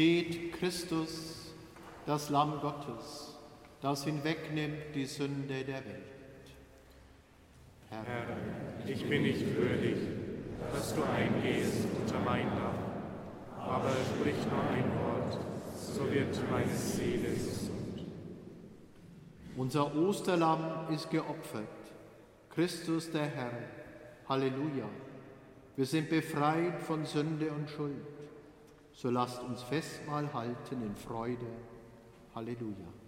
Seht 0.00 0.54
Christus, 0.54 1.52
das 2.06 2.30
Lamm 2.30 2.58
Gottes, 2.62 3.36
das 3.82 4.04
hinwegnimmt 4.04 4.94
die 4.94 5.04
Sünde 5.04 5.62
der 5.62 5.84
Welt. 5.84 6.46
Herr, 7.90 8.02
Herr 8.06 8.88
ich 8.88 9.06
bin 9.06 9.24
nicht 9.24 9.44
würdig, 9.54 9.98
dass 10.72 10.94
du 10.94 11.02
eingehst 11.02 11.84
unter 12.00 12.18
mein 12.20 12.46
Dach, 12.46 13.58
aber 13.58 13.90
sprich 13.90 14.36
nur 14.50 14.62
ein 14.70 14.90
Wort, 15.04 15.38
so 15.76 16.10
wird 16.10 16.50
meine 16.50 16.74
Seele 16.74 17.34
gesund. 17.34 18.06
Unser 19.54 19.94
Osterlamm 19.94 20.94
ist 20.94 21.10
geopfert, 21.10 21.68
Christus 22.48 23.10
der 23.10 23.26
Herr. 23.26 23.52
Halleluja. 24.30 24.88
Wir 25.76 25.84
sind 25.84 26.08
befreit 26.08 26.80
von 26.80 27.04
Sünde 27.04 27.52
und 27.52 27.68
Schuld 27.68 28.20
so 29.00 29.08
lasst 29.08 29.42
uns 29.42 29.62
Festmahl 29.62 30.30
halten 30.34 30.82
in 30.82 30.94
Freude. 30.94 31.46
Halleluja. 32.34 32.99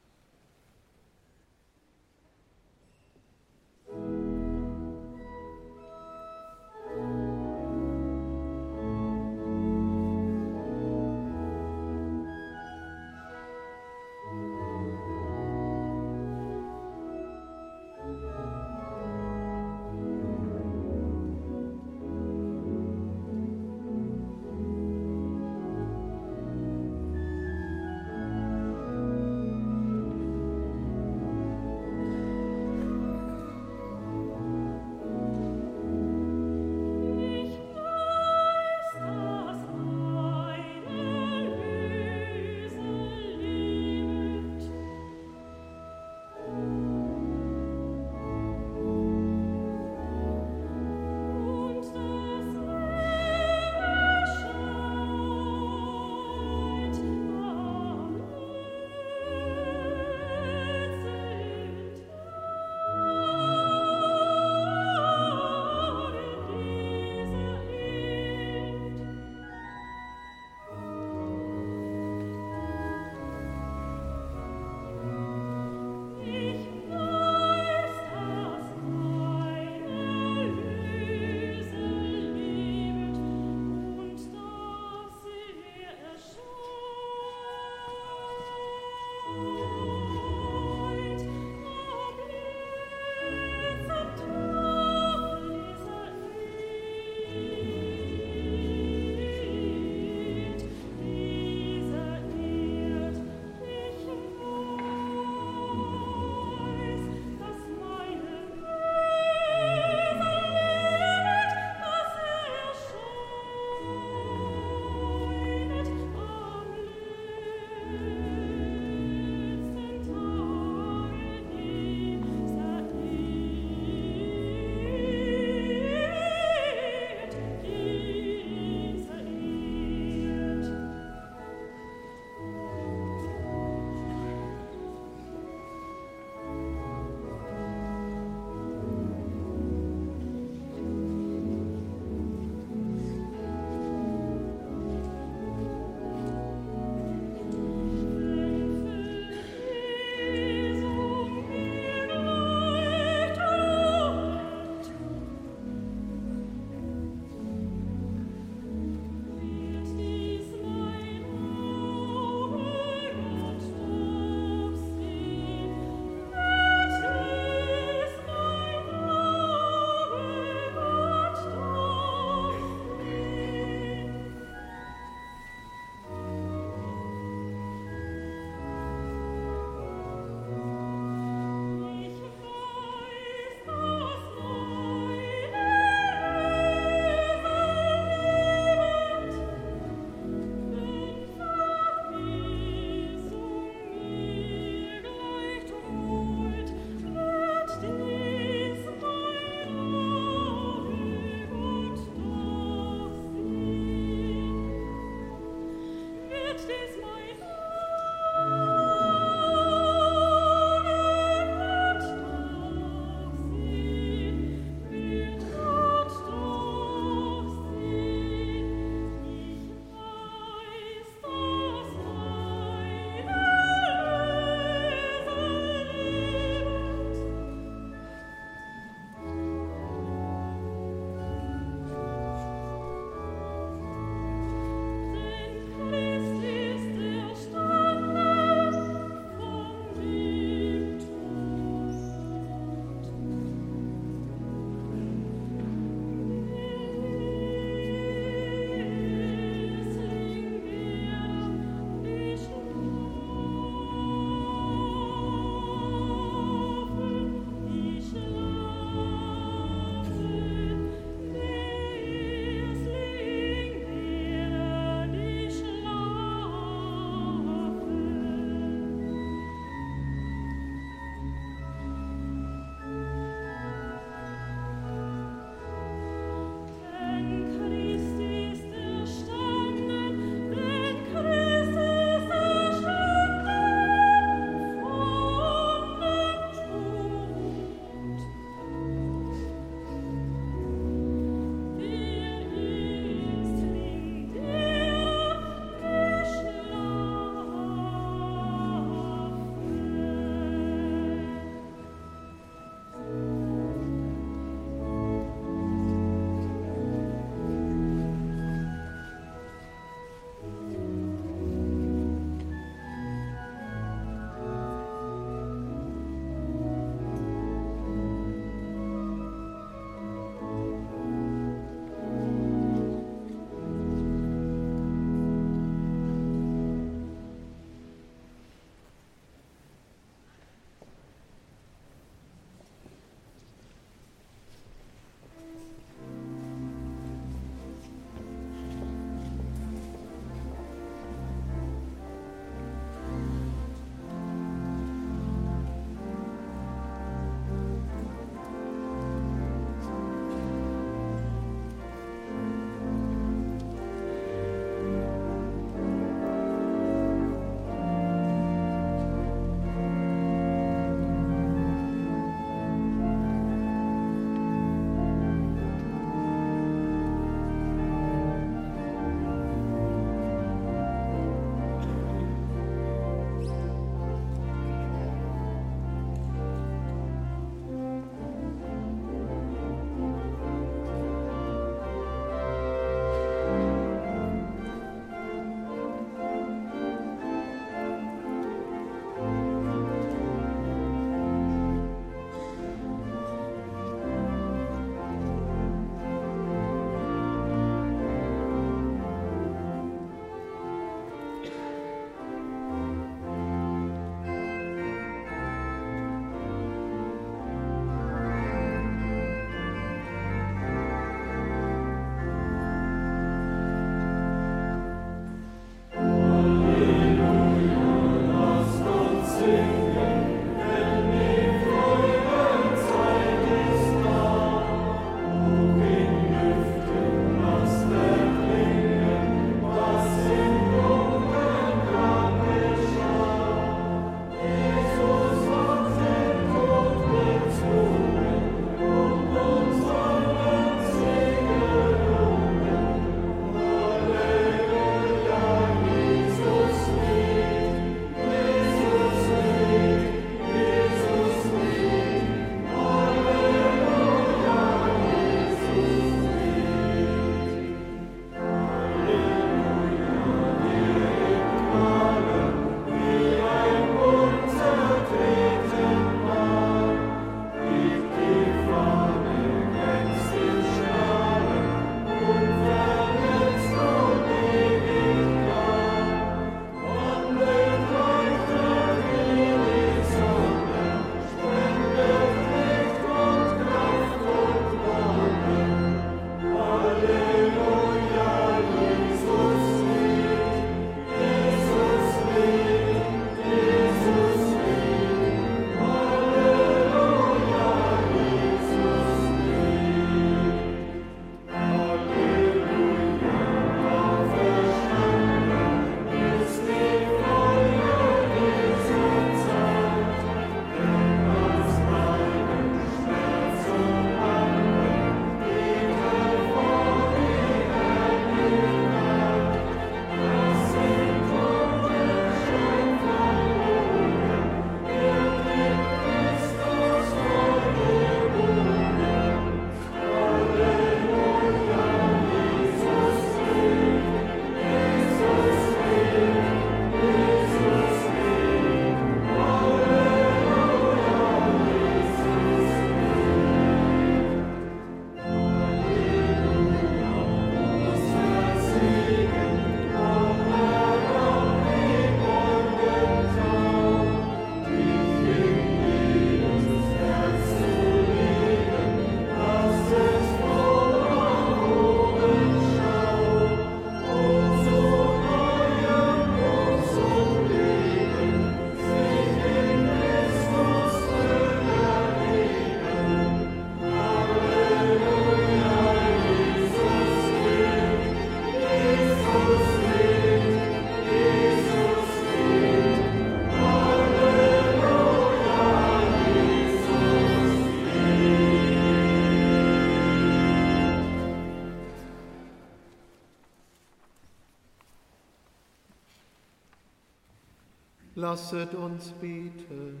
Lasset 598.24 598.72
uns 598.74 599.12
beten. 599.20 600.00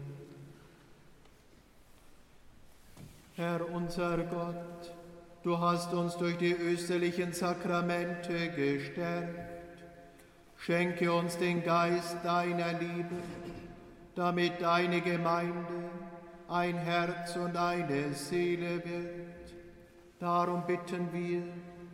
Herr 3.34 3.60
unser 3.70 4.16
Gott, 4.16 4.94
du 5.42 5.58
hast 5.58 5.92
uns 5.92 6.16
durch 6.16 6.38
die 6.38 6.54
österlichen 6.54 7.34
Sakramente 7.34 8.48
gestärkt. 8.48 9.84
Schenke 10.56 11.12
uns 11.12 11.36
den 11.36 11.62
Geist 11.62 12.16
deiner 12.24 12.72
Liebe, 12.78 13.16
damit 14.14 14.62
deine 14.62 15.02
Gemeinde 15.02 15.90
ein 16.48 16.78
Herz 16.78 17.36
und 17.36 17.54
eine 17.58 18.14
Seele 18.14 18.82
wird. 18.86 19.54
Darum 20.18 20.64
bitten 20.66 21.12
wir 21.12 21.42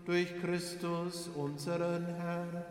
durch 0.07 0.33
Christus 0.41 1.29
unseren 1.35 2.07
Herrn. 2.07 2.63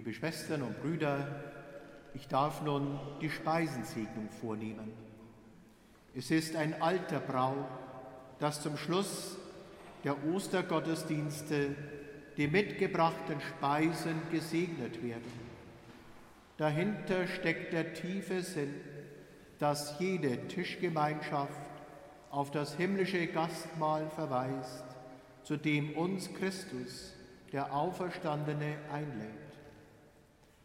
Liebe 0.00 0.14
Schwestern 0.14 0.62
und 0.62 0.80
Brüder, 0.80 1.26
ich 2.14 2.26
darf 2.26 2.62
nun 2.62 2.98
die 3.20 3.28
Speisensegnung 3.28 4.30
vornehmen. 4.30 4.90
Es 6.16 6.30
ist 6.30 6.56
ein 6.56 6.80
alter 6.80 7.20
Brauch, 7.20 7.68
dass 8.38 8.62
zum 8.62 8.78
Schluss 8.78 9.36
der 10.02 10.16
Ostergottesdienste 10.24 11.76
die 12.38 12.48
mitgebrachten 12.48 13.42
Speisen 13.42 14.22
gesegnet 14.32 15.02
werden. 15.02 15.32
Dahinter 16.56 17.26
steckt 17.26 17.74
der 17.74 17.92
tiefe 17.92 18.40
Sinn, 18.40 18.74
dass 19.58 19.98
jede 19.98 20.48
Tischgemeinschaft 20.48 21.60
auf 22.30 22.50
das 22.50 22.74
himmlische 22.74 23.26
Gastmahl 23.26 24.08
verweist, 24.08 24.84
zu 25.42 25.58
dem 25.58 25.92
uns 25.92 26.32
Christus, 26.32 27.12
der 27.52 27.74
Auferstandene, 27.74 28.78
einlädt. 28.90 29.49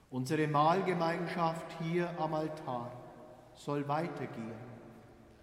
Unsere 0.09 0.47
Mahlgemeinschaft 0.47 1.65
hier 1.81 2.09
am 2.19 2.33
Altar 2.33 2.91
soll 3.55 3.87
weitergehen, 3.87 4.53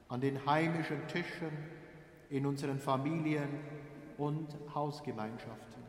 an 0.09 0.21
den 0.21 0.45
heimischen 0.47 1.07
Tischen, 1.09 1.51
in 2.31 2.47
unseren 2.47 2.79
Familien 2.79 3.61
und 4.17 4.57
Hausgemeinschaften. 4.75 5.83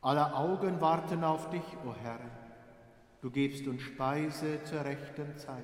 Aller 0.00 0.36
Augen 0.36 0.80
warten 0.80 1.22
auf 1.22 1.50
dich, 1.50 1.62
o 1.84 1.90
oh 1.90 1.94
Herr. 2.02 2.18
Du 3.20 3.30
gibst 3.30 3.66
uns 3.68 3.82
Speise 3.82 4.64
zur 4.64 4.84
rechten 4.84 5.36
Zeit. 5.38 5.62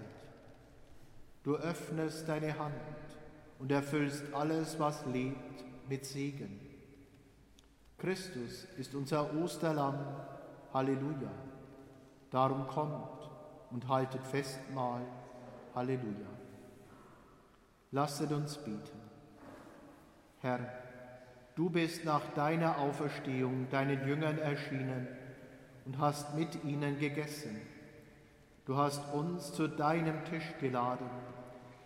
Du 1.43 1.57
öffnest 1.57 2.29
deine 2.29 2.57
Hand 2.59 2.75
und 3.59 3.73
erfüllst 3.73 4.33
alles, 4.33 4.79
was 4.79 5.05
lebt, 5.07 5.65
mit 5.89 6.05
Segen. 6.05 6.68
Christus 7.99 8.67
ist 8.77 8.95
unser 8.95 9.35
Osterlamm. 9.35 9.99
Halleluja. 10.73 11.31
Darum 12.31 12.69
kommt 12.69 13.29
und 13.71 13.89
haltet 13.89 14.25
Festmahl. 14.25 15.03
Halleluja. 15.75 16.29
Lasset 17.91 18.31
uns 18.31 18.57
beten. 18.59 19.01
Herr, 20.41 20.61
du 21.57 21.71
bist 21.71 22.05
nach 22.05 22.23
deiner 22.35 22.79
Auferstehung 22.79 23.69
deinen 23.71 24.07
Jüngern 24.07 24.39
erschienen 24.39 25.09
und 25.85 25.99
hast 25.99 26.37
mit 26.37 26.63
ihnen 26.65 27.01
gegessen. 27.01 27.61
Du 28.65 28.77
hast 28.77 29.13
uns 29.13 29.53
zu 29.55 29.67
deinem 29.67 30.25
Tisch 30.27 30.55
geladen 30.61 31.09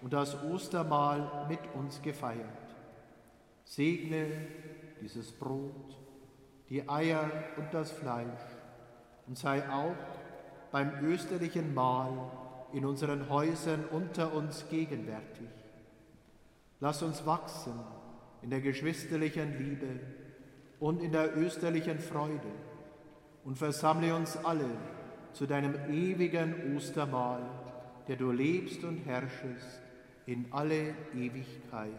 und 0.02 0.12
das 0.12 0.42
Ostermahl 0.42 1.46
mit 1.48 1.60
uns 1.74 2.02
gefeiert. 2.02 2.46
Segne 3.64 4.26
dieses 5.00 5.32
Brot 5.32 6.01
die 6.72 6.88
Eier 6.88 7.30
und 7.58 7.66
das 7.74 7.90
Fleisch 7.90 8.40
und 9.26 9.36
sei 9.36 9.62
auch 9.68 9.94
beim 10.70 11.04
österlichen 11.04 11.74
Mahl 11.74 12.30
in 12.72 12.86
unseren 12.86 13.28
Häusern 13.28 13.84
unter 13.90 14.32
uns 14.32 14.64
gegenwärtig. 14.70 15.50
Lass 16.80 17.02
uns 17.02 17.26
wachsen 17.26 17.74
in 18.40 18.48
der 18.48 18.62
geschwisterlichen 18.62 19.58
Liebe 19.58 20.00
und 20.80 21.02
in 21.02 21.12
der 21.12 21.36
österlichen 21.36 21.98
Freude 21.98 22.40
und 23.44 23.58
versammle 23.58 24.16
uns 24.16 24.38
alle 24.42 24.70
zu 25.34 25.46
deinem 25.46 25.74
ewigen 25.90 26.74
Ostermahl, 26.74 27.42
der 28.08 28.16
du 28.16 28.32
lebst 28.32 28.82
und 28.82 29.04
herrschest 29.04 29.82
in 30.24 30.46
alle 30.50 30.94
Ewigkeit. 31.14 31.92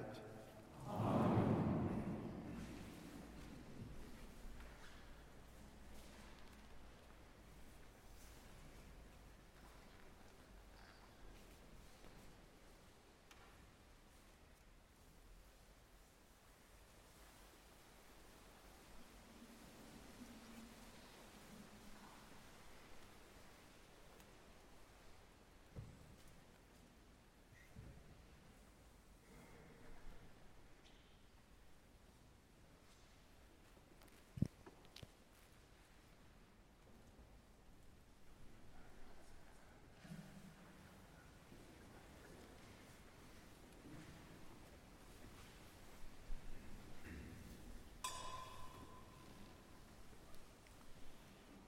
Amen. 0.87 1.32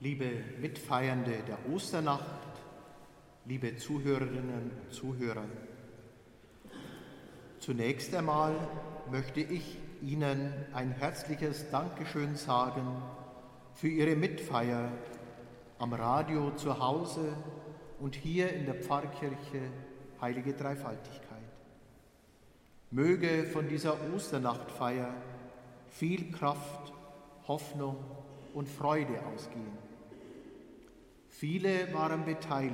Liebe 0.06 0.30
Mitfeiernde 0.62 1.40
der 1.48 1.58
Osternacht, 1.74 2.62
liebe 3.46 3.76
Zuhörerinnen 3.76 4.70
und 4.84 4.94
Zuhörer, 4.94 5.46
zunächst 7.58 8.14
einmal 8.14 8.54
möchte 9.10 9.40
ich 9.40 9.80
Ihnen 10.04 10.54
ein 10.76 10.92
herzliches 10.92 11.72
Dankeschön 11.72 12.36
sagen 12.36 13.02
für 13.74 13.88
Ihre 13.88 14.16
Mitfeier 14.16 14.92
am 15.80 15.92
Radio 15.92 16.52
zu 16.52 16.78
Hause 16.78 17.36
und 18.00 18.14
hier 18.14 18.54
in 18.54 18.68
der 18.68 18.76
Pfarrkirche 18.76 19.72
Heilige 20.22 20.54
Dreifaltigkeit. 20.54 21.40
Möge 22.92 23.46
von 23.46 23.68
dieser 23.68 23.98
Osternachtfeier 24.14 25.16
viel 25.90 26.32
Kraft, 26.32 26.94
Hoffnung 27.48 27.98
und 28.54 28.70
Freude 28.70 29.20
ausgehen. 29.34 29.85
Viele 31.38 31.94
waren 31.94 32.24
beteiligt, 32.24 32.74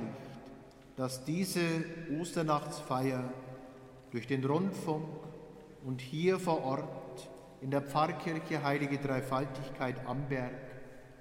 dass 0.94 1.24
diese 1.24 1.84
Osternachtsfeier 2.20 3.32
durch 4.12 4.28
den 4.28 4.44
Rundfunk 4.44 5.08
und 5.84 6.00
hier 6.00 6.38
vor 6.38 6.62
Ort 6.62 7.28
in 7.60 7.72
der 7.72 7.82
Pfarrkirche 7.82 8.62
Heilige 8.62 8.98
Dreifaltigkeit 8.98 10.06
Amberg 10.06 10.52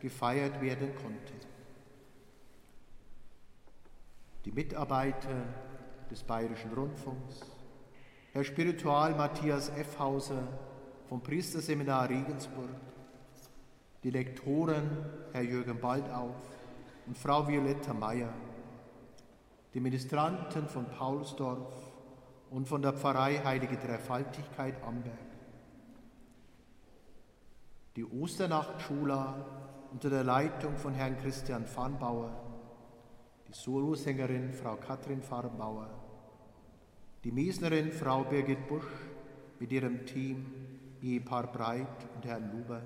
gefeiert 0.02 0.62
werden 0.62 0.94
konnte. 1.02 1.34
Die 4.46 4.52
Mitarbeiter 4.52 5.44
des 6.12 6.22
Bayerischen 6.22 6.72
Rundfunks, 6.74 7.40
Herr 8.34 8.44
Spiritual 8.44 9.16
Matthias 9.16 9.70
Effhauser 9.70 10.48
vom 11.10 11.22
Priesterseminar 11.24 12.08
Regensburg, 12.08 12.70
die 14.04 14.12
Lektoren 14.12 15.08
Herr 15.32 15.42
Jürgen 15.42 15.80
Baldauf, 15.80 16.36
und 17.08 17.18
Frau 17.18 17.48
Violetta 17.48 17.94
Meyer, 17.94 18.34
die 19.74 19.80
Ministranten 19.80 20.68
von 20.68 20.86
Paulsdorf 20.90 21.74
und 22.50 22.68
von 22.68 22.82
der 22.82 22.94
Pfarrei 22.94 23.42
Heilige 23.44 23.78
Dreifaltigkeit 23.78 24.84
Amberg. 24.84 25.18
Die 27.96 28.06
Osternachtschula 28.06 29.46
unter 29.92 30.10
der 30.10 30.24
Leitung 30.24 30.78
von 30.78 30.94
Herrn 30.94 31.18
Christian 31.18 31.66
Farnbauer, 31.66 32.32
die 33.48 33.54
Solosängerin 33.54 34.54
Frau 34.54 34.76
Katrin 34.76 35.22
Farnbauer, 35.22 35.90
die 37.24 37.32
Miesnerin 37.32 37.92
Frau 37.92 38.24
Birgit 38.24 38.68
Busch 38.68 38.86
mit 39.60 39.72
ihrem 39.72 40.06
Team 40.06 40.46
Ehepaar 41.02 41.52
Breit 41.52 42.08
und 42.16 42.26
Herrn 42.26 42.52
Luber, 42.52 42.82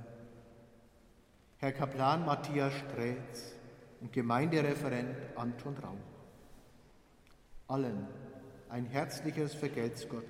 Herr 1.58 1.72
Kaplan 1.72 2.26
Matthias 2.26 2.74
Strätz, 2.74 3.55
und 4.02 4.14
Gemeindereferent 4.14 5.16
Anton 5.36 5.76
Rauch. 5.78 5.98
Allen 7.68 8.08
ein 8.70 8.86
herzliches 8.86 9.54
Vergelt's 9.54 10.08
Gott 10.10 10.24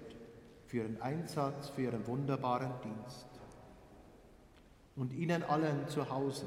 für 0.68 0.78
ihren 0.78 1.02
Einsatz, 1.02 1.70
für 1.70 1.84
ihren 1.84 2.06
wunderbaren 2.08 2.74
Dienst. 2.84 3.28
und 4.96 5.12
Ihnen 5.14 5.44
allen 5.44 5.88
zu 5.90 6.10
Hause 6.10 6.46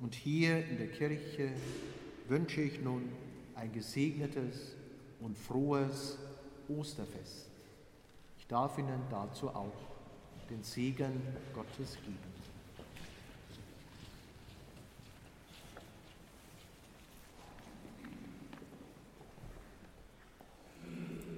und 0.00 0.14
hier 0.14 0.66
in 0.66 0.78
der 0.78 0.88
Kirche 0.88 1.52
wünsche 2.28 2.62
ich 2.62 2.80
nun 2.80 3.10
ein 3.54 3.72
gesegnetes 3.72 4.74
und 5.20 5.36
frohes 5.36 6.18
Osterfest. 6.68 7.50
Ich 8.38 8.46
darf 8.46 8.78
Ihnen 8.78 9.02
dazu 9.10 9.50
auch 9.50 9.72
den 10.48 10.62
Segen 10.62 11.20
Gottes 11.54 11.96
geben. 11.96 12.29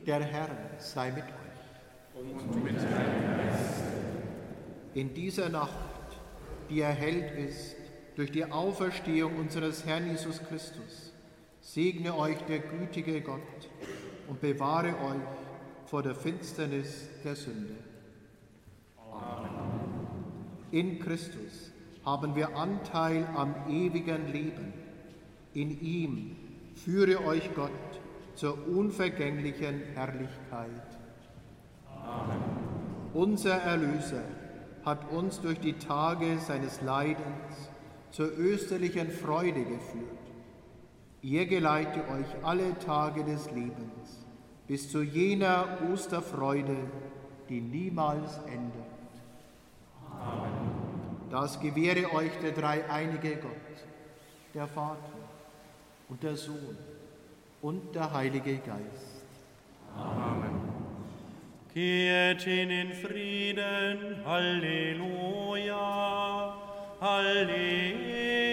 Der 0.07 0.21
Herr 0.25 0.49
sei 0.79 1.13
mit 1.13 1.25
euch. 1.25 1.33
Und 2.15 2.65
mit 2.65 2.77
deinem 2.77 3.37
Geist. 3.37 3.83
In 4.95 5.15
dieser 5.15 5.49
Nacht, 5.49 5.73
die 6.69 6.81
erhellt 6.81 7.39
ist 7.39 7.77
durch 8.17 8.33
die 8.33 8.45
Auferstehung 8.45 9.37
unseres 9.37 9.87
Herrn 9.87 10.11
Jesus 10.11 10.43
Christus, 10.49 11.13
segne 11.61 12.17
euch 12.17 12.39
der 12.49 12.59
gütige 12.59 13.21
Gott 13.21 13.41
und 14.29 14.41
bewahre 14.41 14.89
euch 14.89 15.23
vor 15.87 16.03
der 16.03 16.17
Finsternis 16.17 17.09
der 17.23 17.37
Sünde. 17.37 17.77
Amen. 18.99 19.51
In 20.73 20.99
Christus 20.99 21.71
haben 22.05 22.35
wir 22.35 22.57
Anteil 22.57 23.25
am 23.37 23.55
ewigen 23.71 24.33
Leben. 24.33 24.73
In 25.55 25.81
ihm 25.81 26.37
führe 26.75 27.25
euch 27.25 27.55
Gott 27.55 27.71
zur 28.35 28.67
unvergänglichen 28.69 29.83
Herrlichkeit. 29.95 30.99
Amen. 31.87 32.41
Unser 33.15 33.55
Erlöser 33.55 34.25
hat 34.85 35.11
uns 35.11 35.41
durch 35.41 35.61
die 35.61 35.75
Tage 35.75 36.39
seines 36.39 36.81
Leidens 36.83 37.71
zur 38.11 38.37
österlichen 38.39 39.11
Freude 39.11 39.63
geführt. 39.65 40.19
Ihr 41.21 41.47
geleite 41.47 42.01
euch 42.09 42.45
alle 42.45 42.79
Tage 42.81 43.25
des 43.25 43.51
Lebens 43.51 44.25
bis 44.67 44.91
zu 44.91 45.03
jener 45.03 45.79
Osterfreude, 45.93 46.77
die 47.49 47.61
niemals 47.61 48.39
endet. 48.47 48.83
Amen. 50.11 50.73
Das 51.31 51.61
gewähre 51.61 52.13
euch 52.13 52.33
der 52.43 52.53
dreieinige 52.53 53.37
Gott, 53.37 53.87
der 54.55 54.67
Vater 54.67 55.13
und 56.09 56.23
der 56.23 56.37
Sohn 56.37 56.77
und 57.63 57.95
der 57.95 58.13
Heilige 58.13 58.59
Geist. 58.59 59.25
Amen. 59.97 60.61
Geht 61.73 62.43
hin 62.43 62.71
in 62.71 62.93
Frieden. 62.93 64.17
Halleluja. 64.27 65.79
Halleluja. 67.01 68.52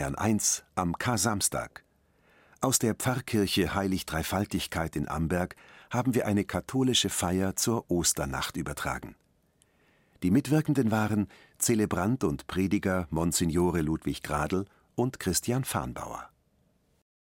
Bayern 0.00 0.14
1 0.14 0.64
am 0.76 0.96
Kar-Samstag. 0.96 1.84
Aus 2.62 2.78
der 2.78 2.94
Pfarrkirche 2.94 3.74
Heilig 3.74 4.06
Dreifaltigkeit 4.06 4.96
in 4.96 5.06
Amberg 5.06 5.56
haben 5.90 6.14
wir 6.14 6.26
eine 6.26 6.44
katholische 6.44 7.10
Feier 7.10 7.54
zur 7.54 7.90
Osternacht 7.90 8.56
übertragen. 8.56 9.14
Die 10.22 10.30
Mitwirkenden 10.30 10.90
waren 10.90 11.28
Zelebrant 11.58 12.24
und 12.24 12.46
Prediger 12.46 13.08
Monsignore 13.10 13.82
Ludwig 13.82 14.22
Gradl 14.22 14.64
und 14.94 15.20
Christian 15.20 15.64
Farnbauer. 15.64 16.30